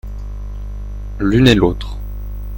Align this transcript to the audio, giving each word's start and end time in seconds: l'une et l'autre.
l'une 1.19 1.47
et 1.47 1.53
l'autre. 1.53 1.99